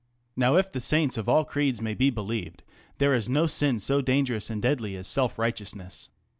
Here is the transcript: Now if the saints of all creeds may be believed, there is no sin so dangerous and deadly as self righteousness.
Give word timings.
Now 0.35 0.55
if 0.55 0.71
the 0.71 0.79
saints 0.81 1.15
of 1.15 1.29
all 1.29 1.45
creeds 1.45 1.79
may 1.79 1.93
be 1.93 2.09
believed, 2.09 2.63
there 2.97 3.13
is 3.13 3.29
no 3.29 3.45
sin 3.45 3.77
so 3.77 4.01
dangerous 4.01 4.49
and 4.49 4.59
deadly 4.59 4.95
as 4.95 5.07
self 5.07 5.37
righteousness. 5.37 6.09